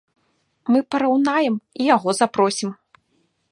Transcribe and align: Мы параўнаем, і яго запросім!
Мы 0.75 0.79
параўнаем, 0.95 1.55
і 1.81 1.87
яго 1.95 2.09
запросім! 2.23 2.69